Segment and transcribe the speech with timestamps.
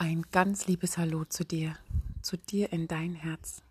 [0.00, 1.76] Ein ganz liebes Hallo zu dir,
[2.22, 3.62] zu dir in dein Herz.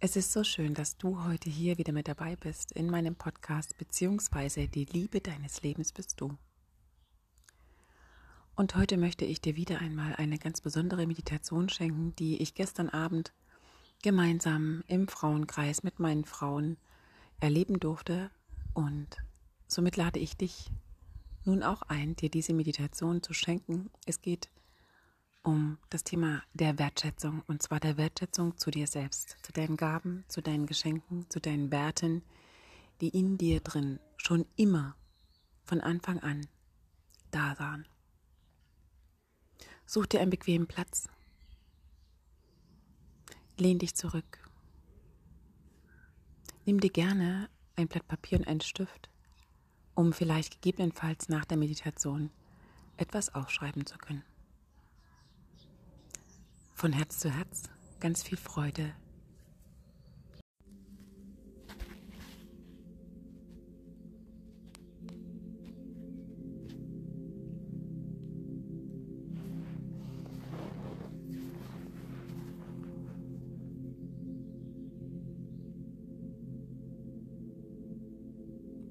[0.00, 3.78] Es ist so schön, dass du heute hier wieder mit dabei bist in meinem Podcast
[3.78, 6.36] beziehungsweise die Liebe deines Lebens bist du.
[8.56, 12.88] Und heute möchte ich dir wieder einmal eine ganz besondere Meditation schenken, die ich gestern
[12.88, 13.32] Abend
[14.02, 16.78] gemeinsam im Frauenkreis mit meinen Frauen
[17.38, 18.32] erleben durfte.
[18.74, 19.18] Und
[19.68, 20.68] somit lade ich dich
[21.44, 23.88] nun auch ein, dir diese Meditation zu schenken.
[24.04, 24.59] Es geht um
[25.42, 30.24] um das Thema der Wertschätzung und zwar der Wertschätzung zu dir selbst, zu deinen Gaben,
[30.28, 32.22] zu deinen Geschenken, zu deinen Werten,
[33.00, 34.96] die in dir drin schon immer
[35.64, 36.46] von Anfang an
[37.30, 37.86] da waren.
[39.86, 41.08] Such dir einen bequemen Platz.
[43.56, 44.38] Lehn dich zurück.
[46.66, 49.08] Nimm dir gerne ein Blatt Papier und einen Stift,
[49.94, 52.30] um vielleicht gegebenenfalls nach der Meditation
[52.96, 54.22] etwas aufschreiben zu können
[56.80, 57.64] von Herz zu Herz
[58.00, 58.94] ganz viel Freude.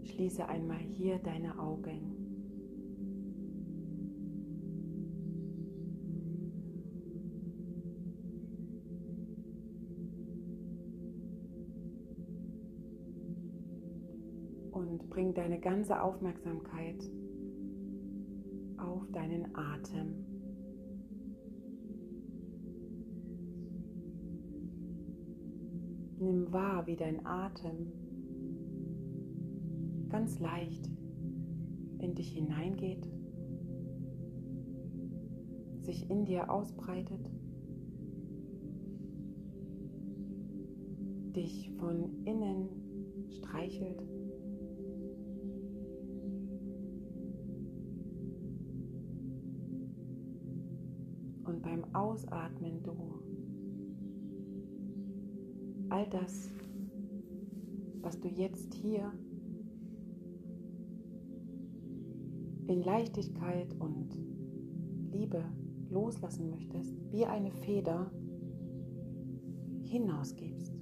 [0.04, 2.19] Schließe einmal hier deine Augen.
[15.00, 17.02] Und bring deine ganze Aufmerksamkeit
[18.78, 20.26] auf deinen Atem.
[26.20, 27.92] Nimm wahr, wie dein Atem
[30.10, 30.90] ganz leicht
[32.00, 33.08] in dich hineingeht,
[35.82, 37.32] sich in dir ausbreitet,
[41.36, 42.68] dich von innen
[43.30, 44.02] streichelt
[51.60, 53.20] und beim Ausatmen du
[55.90, 56.50] all das,
[58.02, 59.12] was du jetzt hier
[62.68, 64.10] in Leichtigkeit und
[65.12, 65.44] Liebe
[65.90, 68.12] loslassen möchtest, wie eine Feder
[69.84, 70.79] hinausgibst.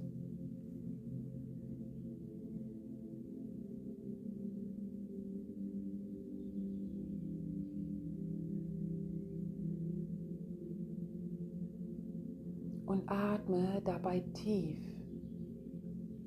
[12.88, 14.78] Und atme dabei tief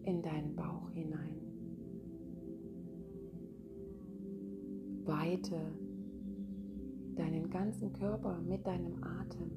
[0.03, 1.41] in deinen Bauch hinein.
[5.05, 5.59] Weite
[7.15, 9.51] deinen ganzen Körper mit deinem Atem.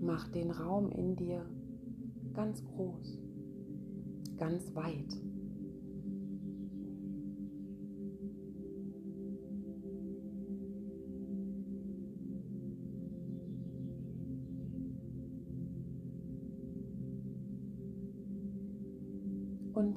[0.00, 1.48] Mach den Raum in dir
[2.34, 3.20] ganz groß,
[4.36, 5.25] ganz weit.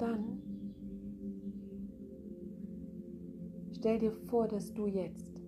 [0.00, 0.40] Dann
[3.72, 5.38] stell dir vor, dass du jetzt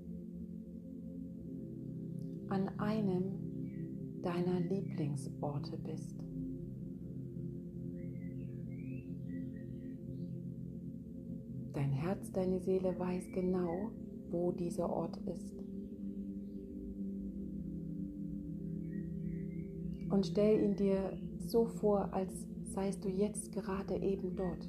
[2.48, 6.22] an einem deiner Lieblingsorte bist.
[11.72, 13.90] Dein Herz, deine Seele weiß genau,
[14.30, 15.54] wo dieser Ort ist.
[20.10, 24.68] Und stell ihn dir so vor, als seist du jetzt gerade eben dort.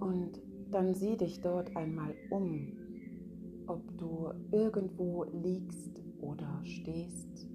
[0.00, 0.40] Und
[0.70, 2.72] dann sieh dich dort einmal um,
[3.66, 7.46] ob du irgendwo liegst oder stehst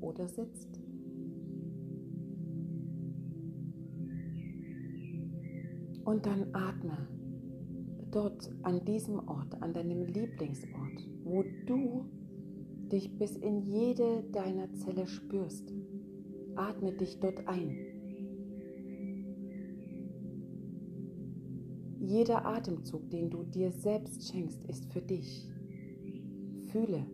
[0.00, 0.80] oder sitzt.
[6.04, 7.19] Und dann atme
[8.10, 12.06] dort an diesem Ort, an deinem Lieblingsort, wo du
[12.90, 15.72] dich bis in jede deiner Zelle spürst.
[16.56, 17.76] Atme dich dort ein.
[22.00, 25.48] Jeder Atemzug, den du dir selbst schenkst, ist für dich.
[26.72, 27.06] Fühle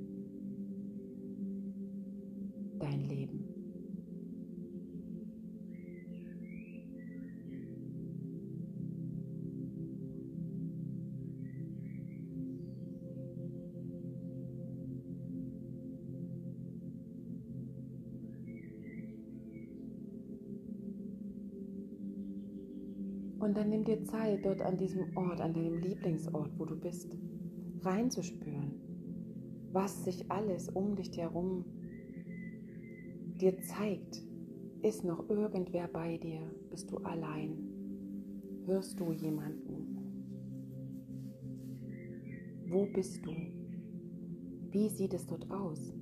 [23.46, 27.08] Und dann nimm dir Zeit, dort an diesem Ort, an deinem Lieblingsort, wo du bist,
[27.80, 28.72] reinzuspüren,
[29.70, 31.64] was sich alles um dich herum
[33.40, 34.20] dir zeigt.
[34.82, 36.40] Ist noch irgendwer bei dir?
[36.70, 37.56] Bist du allein?
[38.64, 39.96] Hörst du jemanden?
[42.68, 43.30] Wo bist du?
[44.72, 45.92] Wie sieht es dort aus?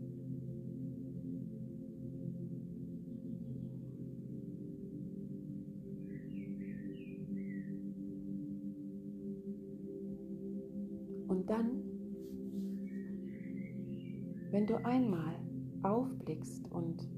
[11.29, 11.83] Und dann,
[14.51, 15.35] wenn du einmal
[15.83, 17.09] aufblickst und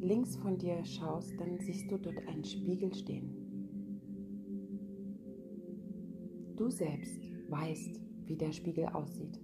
[0.00, 3.36] links von dir schaust, dann siehst du dort einen Spiegel stehen.
[6.56, 9.40] Du selbst weißt, wie der Spiegel aussieht.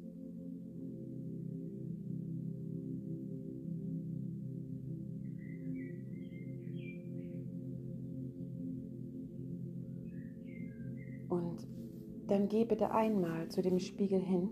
[12.48, 14.48] Geh bitte einmal zu dem Spiegel hin.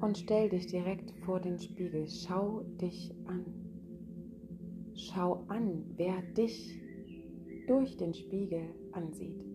[0.00, 2.08] Und stell dich direkt vor den Spiegel.
[2.08, 3.44] Schau dich an.
[4.94, 6.80] Schau an, wer dich
[7.66, 9.49] durch den Spiegel ansieht.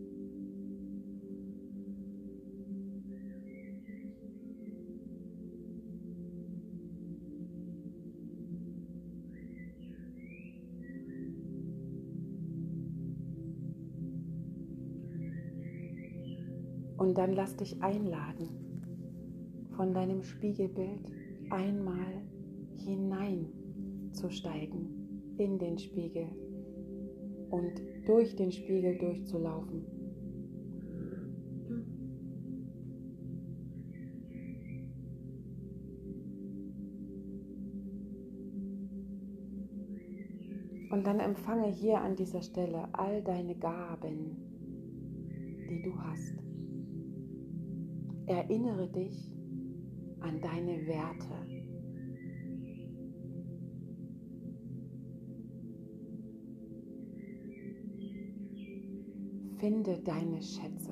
[17.06, 18.50] Und dann lass dich einladen,
[19.78, 21.06] von deinem Spiegelbild
[21.52, 22.24] einmal
[22.84, 26.26] hineinzusteigen in den Spiegel
[27.52, 29.86] und durch den Spiegel durchzulaufen.
[40.90, 44.38] Und dann empfange hier an dieser Stelle all deine Gaben,
[45.70, 46.46] die du hast.
[48.28, 49.32] Erinnere dich
[50.20, 51.46] an deine Werte.
[59.60, 60.92] Finde deine Schätze.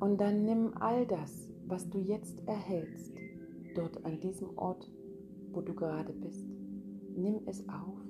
[0.00, 3.12] Und dann nimm all das, was du jetzt erhältst,
[3.74, 4.90] dort an diesem Ort,
[5.52, 6.46] wo du gerade bist.
[7.14, 8.07] Nimm es auf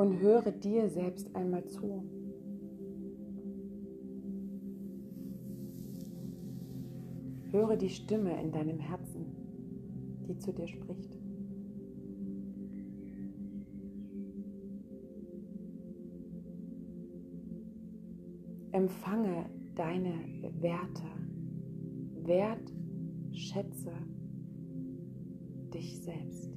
[0.00, 2.02] und höre dir selbst einmal zu.
[7.50, 9.26] Höre die Stimme in deinem Herzen,
[10.26, 11.18] die zu dir spricht.
[18.72, 20.14] Empfange deine
[20.60, 21.10] Werte,
[22.24, 23.92] wertschätze
[25.74, 26.49] dich selbst.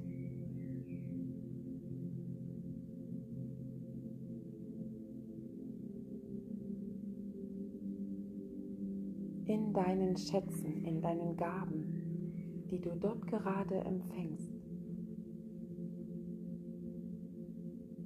[9.53, 14.49] In deinen Schätzen, in deinen Gaben, die du dort gerade empfängst,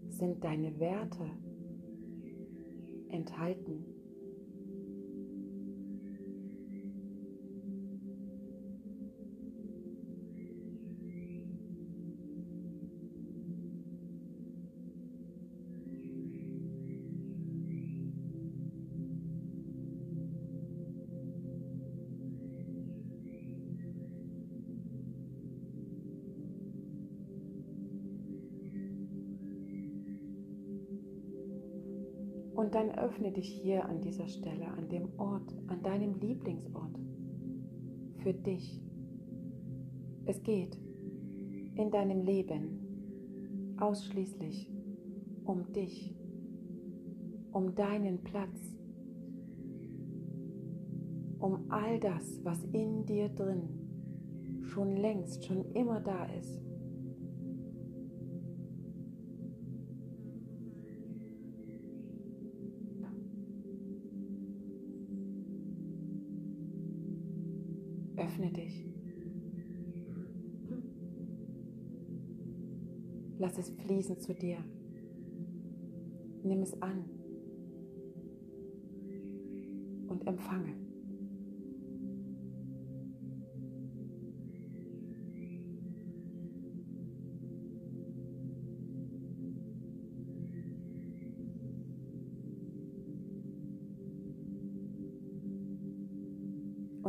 [0.10, 1.30] sind deine Werte
[3.08, 3.86] enthalten.
[32.58, 36.98] Und dann öffne dich hier an dieser Stelle, an dem Ort, an deinem Lieblingsort,
[38.18, 38.82] für dich.
[40.26, 40.76] Es geht
[41.76, 44.72] in deinem Leben ausschließlich
[45.46, 46.16] um dich,
[47.52, 48.76] um deinen Platz,
[51.38, 53.70] um all das, was in dir drin
[54.64, 56.66] schon längst, schon immer da ist.
[68.38, 68.86] Öffne dich.
[73.39, 74.60] Lass es fließen zu dir.
[76.44, 77.06] Nimm es an
[80.08, 80.87] und empfange.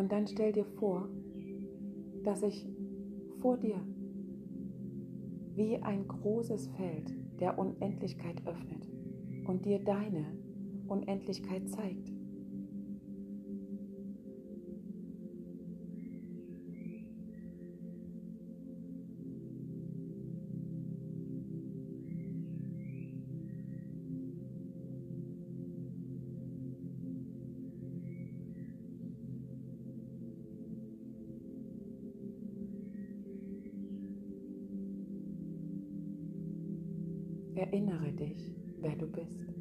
[0.09, 1.07] Und dann stell dir vor,
[2.25, 2.67] dass sich
[3.43, 3.79] vor dir
[5.55, 8.89] wie ein großes Feld der Unendlichkeit öffnet
[9.47, 10.25] und dir deine
[10.87, 12.11] Unendlichkeit zeigt.
[37.59, 39.58] Erinnere dich, wer du bist.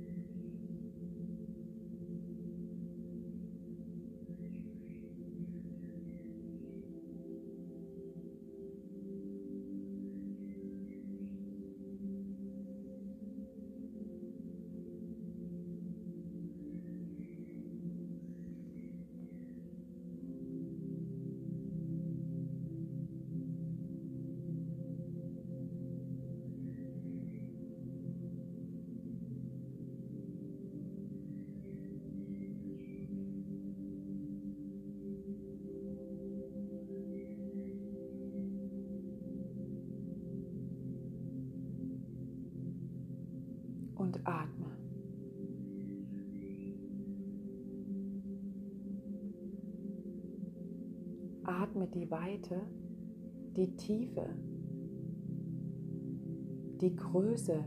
[44.27, 44.65] Atme.
[51.43, 52.61] Atme die Weite,
[53.55, 54.27] die Tiefe,
[56.81, 57.63] die Größe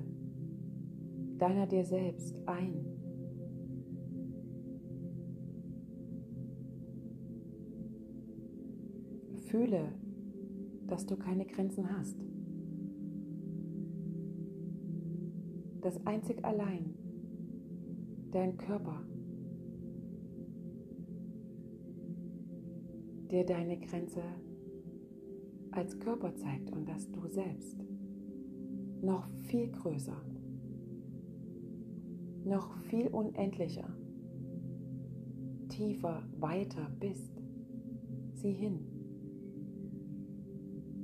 [1.38, 2.85] deiner dir selbst ein.
[9.47, 9.88] Fühle,
[10.87, 12.17] dass du keine Grenzen hast.
[15.80, 16.94] Dass einzig allein
[18.30, 19.02] dein Körper
[23.30, 24.22] dir deine Grenze
[25.70, 27.78] als Körper zeigt und dass du selbst
[29.02, 30.20] noch viel größer,
[32.44, 33.88] noch viel unendlicher,
[35.68, 37.32] tiefer, weiter bist.
[38.34, 38.80] Sieh hin.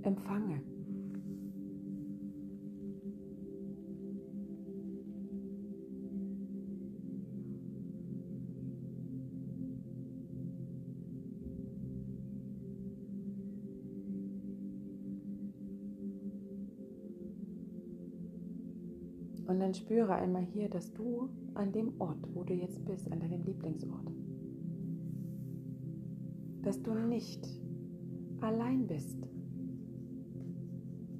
[0.03, 0.63] Empfange.
[19.47, 23.21] Und dann spüre einmal hier, dass du an dem Ort, wo du jetzt bist, an
[23.21, 24.11] deinem Lieblingsort,
[26.63, 27.47] dass du nicht
[28.41, 29.19] allein bist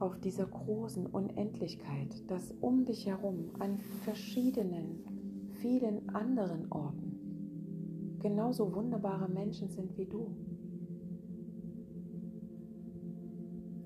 [0.01, 9.29] auf dieser großen Unendlichkeit, dass um dich herum an verschiedenen, vielen anderen Orten genauso wunderbare
[9.29, 10.35] Menschen sind wie du.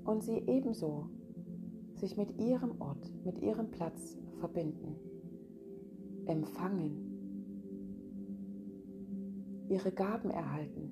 [0.05, 1.11] Und sie ebenso
[1.95, 4.97] sich mit ihrem Ort, mit ihrem Platz verbinden,
[6.27, 7.11] empfangen,
[9.69, 10.91] ihre Gaben erhalten,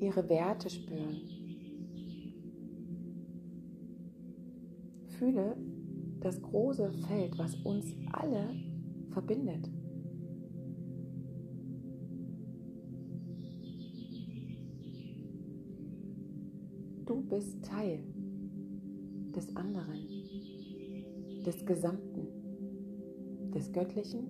[0.00, 1.20] ihre Werte spüren.
[5.18, 5.56] Fühle
[6.20, 8.48] das große Feld, was uns alle
[9.10, 9.68] verbindet.
[17.04, 18.00] Du bist Teil
[19.34, 20.17] des anderen,
[21.46, 22.28] des Gesamten,
[23.52, 24.28] des Göttlichen,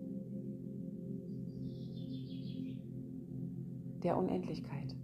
[4.02, 4.94] der Unendlichkeit.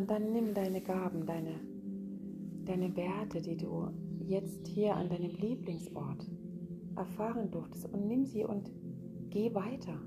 [0.00, 1.60] Und dann nimm deine Gaben, deine,
[2.64, 3.88] deine Werte, die du
[4.24, 6.26] jetzt hier an deinem Lieblingsort
[6.96, 8.72] erfahren durftest, und nimm sie und
[9.28, 10.00] geh weiter.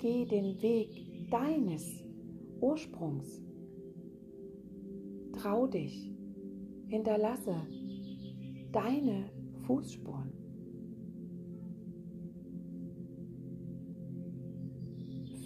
[0.00, 2.02] Geh den Weg deines
[2.60, 3.40] Ursprungs.
[5.34, 6.10] Trau dich.
[6.88, 7.54] Hinterlasse
[8.72, 9.30] deine
[9.68, 10.32] Fußspuren.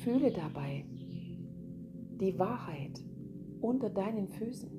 [0.02, 0.86] Fühle dabei
[2.18, 3.09] die Wahrheit
[3.60, 4.70] unter deinen Füßen.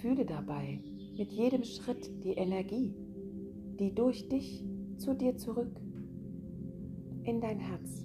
[0.00, 0.80] Fühle dabei
[1.16, 2.94] mit jedem Schritt die Energie,
[3.78, 4.64] die durch dich
[4.96, 5.80] zu dir zurück
[7.24, 8.04] in dein Herz,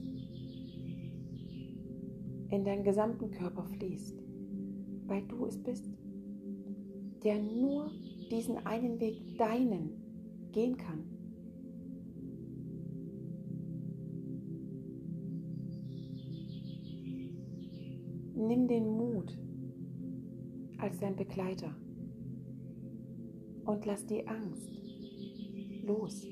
[2.49, 4.21] in deinen gesamten Körper fließt,
[5.07, 5.89] weil du es bist,
[7.23, 7.89] der nur
[8.29, 9.91] diesen einen Weg, deinen,
[10.51, 11.14] gehen kann.
[18.47, 19.35] Nimm den Mut
[20.77, 21.75] als dein Begleiter
[23.65, 24.69] und lass die Angst
[25.83, 26.27] los.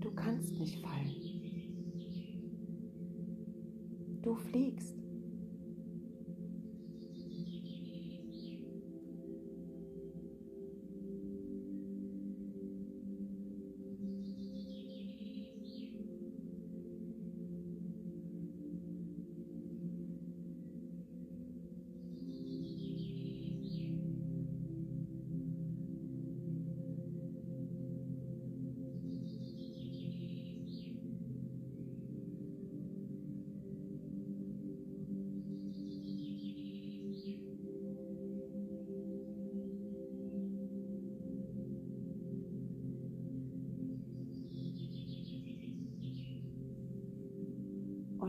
[0.00, 1.14] Du kannst nicht fallen.
[4.22, 5.05] Du fliegst.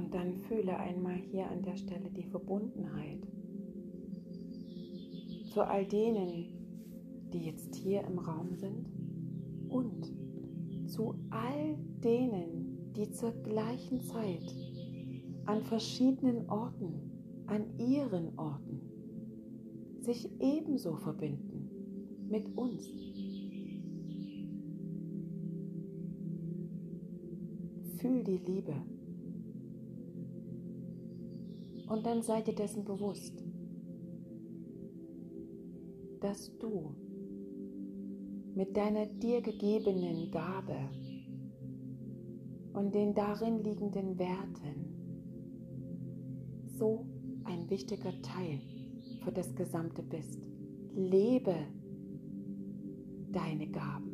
[0.07, 3.27] Und dann fühle einmal hier an der Stelle die Verbundenheit
[5.51, 6.45] zu all denen,
[7.33, 8.87] die jetzt hier im Raum sind
[9.67, 10.09] und
[10.85, 14.55] zu all denen, die zur gleichen Zeit
[15.43, 17.11] an verschiedenen Orten,
[17.47, 18.79] an ihren Orten
[19.99, 21.69] sich ebenso verbinden
[22.29, 22.87] mit uns.
[27.99, 28.73] Fühl die Liebe.
[31.87, 33.43] Und dann sei dir dessen bewusst,
[36.19, 36.95] dass du
[38.55, 40.89] mit deiner dir gegebenen Gabe
[42.73, 44.87] und den darin liegenden Werten
[46.77, 47.05] so
[47.43, 48.61] ein wichtiger Teil
[49.23, 50.39] für das Gesamte bist.
[50.93, 51.55] Lebe
[53.31, 54.06] deine Gaben.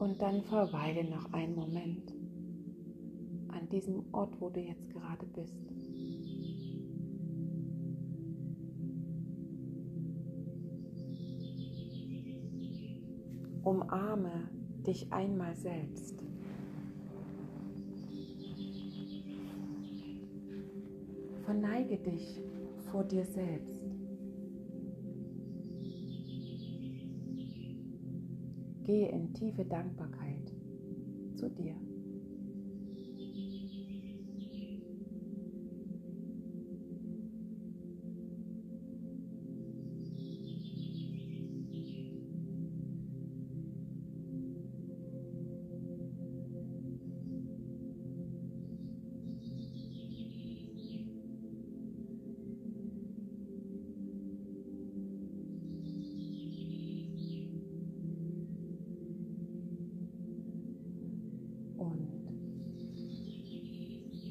[0.00, 2.14] Und dann verweile noch einen Moment
[3.48, 5.60] an diesem Ort, wo du jetzt gerade bist.
[13.62, 14.48] Umarme
[14.86, 16.24] dich einmal selbst.
[21.44, 22.40] Verneige dich
[22.90, 23.69] vor dir selbst.
[28.90, 30.52] Gehe in tiefe Dankbarkeit
[31.36, 31.76] zu dir.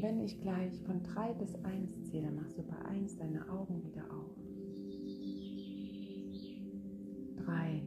[0.10, 4.02] Wenn ich gleich von 3 bis 1 zähle, machst du bei 1 deine Augen wieder
[4.12, 4.36] auf.
[7.46, 7.84] 3.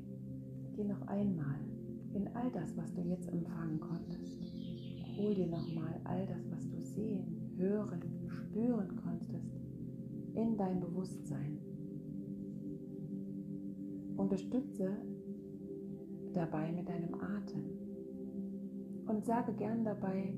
[0.76, 1.58] Geh noch einmal
[2.14, 4.40] in all das, was du jetzt empfangen konntest.
[5.16, 9.58] Hol dir nochmal all das, was du sehen, hören, spüren konntest,
[10.34, 11.58] in dein Bewusstsein.
[14.16, 14.96] Unterstütze
[16.34, 17.64] dabei mit deinem Atem
[19.08, 20.32] und sage gern dabei,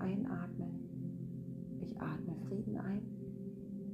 [0.00, 3.02] Einatmen, ich atme Frieden ein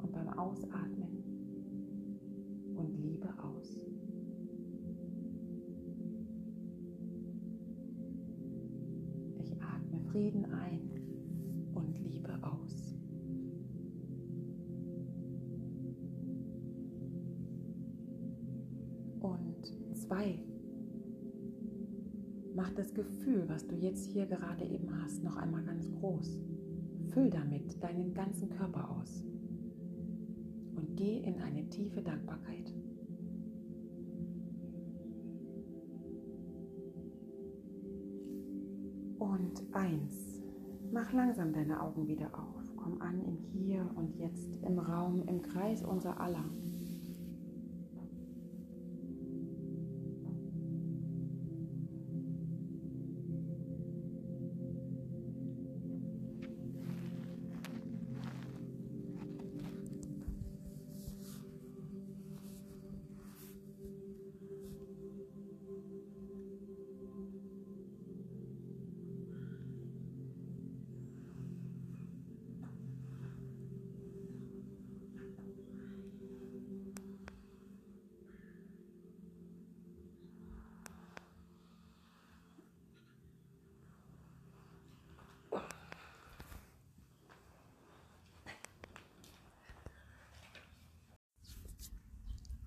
[0.03, 1.23] und beim Ausatmen
[2.77, 3.77] und Liebe aus.
[9.39, 10.66] Ich atme Frieden ein
[22.77, 26.39] das Gefühl, was du jetzt hier gerade eben hast, noch einmal ganz groß.
[27.09, 29.25] Füll damit deinen ganzen Körper aus
[30.77, 32.75] und geh in eine tiefe Dankbarkeit.
[39.19, 40.43] Und eins.
[40.93, 42.63] Mach langsam deine Augen wieder auf.
[42.77, 46.45] Komm an im Hier und Jetzt, im Raum, im Kreis unser aller.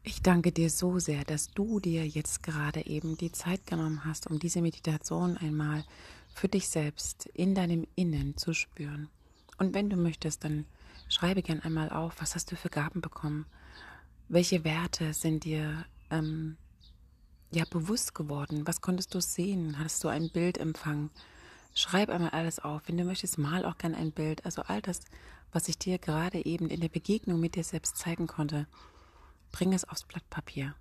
[0.10, 4.26] Ich danke dir so sehr, dass du dir jetzt gerade eben die Zeit genommen hast,
[4.26, 5.84] um diese Meditation einmal
[6.34, 9.08] für dich selbst in deinem Innen zu spüren.
[9.60, 10.66] Und wenn du möchtest, dann
[11.10, 13.46] schreibe gern einmal auf, was hast du für Gaben bekommen?
[14.30, 16.58] Welche Werte sind dir ähm,
[17.52, 18.66] ja bewusst geworden?
[18.66, 19.78] Was konntest du sehen?
[19.78, 21.12] Hast du ein Bild empfangen?
[21.76, 22.82] Schreib einmal alles auf.
[22.88, 24.44] Wenn du möchtest, mal auch gern ein Bild.
[24.44, 25.02] Also all das,
[25.52, 28.66] was ich dir gerade eben in der Begegnung mit dir selbst zeigen konnte.
[29.52, 30.76] Bring es aufs Blatt Papier.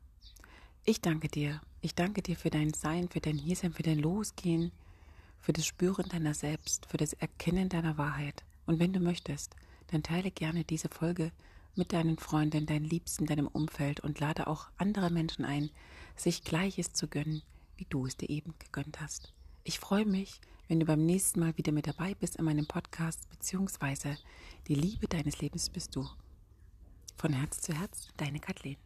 [0.85, 1.61] Ich danke dir.
[1.81, 4.73] Ich danke dir für dein Sein, für dein Hiersein, für dein Losgehen,
[5.41, 8.45] für das Spüren deiner selbst, für das Erkennen deiner Wahrheit.
[8.67, 9.55] Und wenn du möchtest,
[9.89, 11.33] dann teile gerne diese Folge
[11.75, 15.71] mit deinen Freunden, deinen Liebsten, deinem Umfeld und lade auch andere Menschen ein,
[16.17, 17.43] sich Gleiches zu gönnen,
[17.77, 19.33] wie du es dir eben gegönnt hast.
[19.65, 23.29] Ich freue mich, wenn du beim nächsten Mal wieder mit dabei bist in meinem Podcast,
[23.31, 24.19] beziehungsweise
[24.67, 26.09] die Liebe deines Lebens bist du.
[27.21, 28.77] Von Herz zu Herz, deine Kathleen.